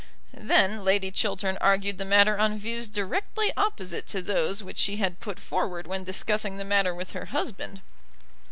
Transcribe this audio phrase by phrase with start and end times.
[0.33, 5.19] Then Lady Chiltern argued the matter on views directly opposite to those which she had
[5.19, 7.81] put forward when discussing the matter with her husband.